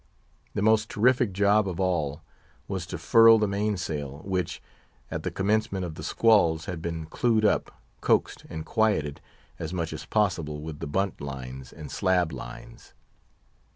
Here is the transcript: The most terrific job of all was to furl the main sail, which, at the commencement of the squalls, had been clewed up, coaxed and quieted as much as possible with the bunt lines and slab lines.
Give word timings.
The 0.55 0.63
most 0.63 0.89
terrific 0.89 1.31
job 1.31 1.67
of 1.67 1.79
all 1.79 2.23
was 2.67 2.87
to 2.87 2.97
furl 2.97 3.37
the 3.37 3.47
main 3.47 3.77
sail, 3.77 4.23
which, 4.25 4.59
at 5.11 5.21
the 5.21 5.29
commencement 5.29 5.85
of 5.85 5.93
the 5.93 6.01
squalls, 6.01 6.65
had 6.65 6.81
been 6.81 7.05
clewed 7.05 7.45
up, 7.45 7.79
coaxed 8.01 8.43
and 8.49 8.65
quieted 8.65 9.21
as 9.59 9.75
much 9.75 9.93
as 9.93 10.05
possible 10.05 10.63
with 10.63 10.79
the 10.79 10.87
bunt 10.87 11.21
lines 11.21 11.71
and 11.71 11.91
slab 11.91 12.31
lines. 12.31 12.95